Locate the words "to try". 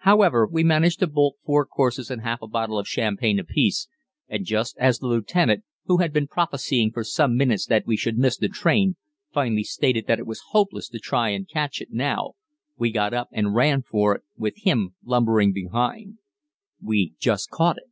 10.90-11.30